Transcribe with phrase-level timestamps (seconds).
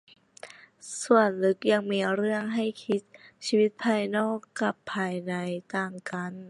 [1.01, 3.01] ส่วนลึกยังมีเรื่องให้คิด
[3.45, 5.33] ชีวิตภายนอกกับภายใน
[5.75, 6.33] ต่างกัน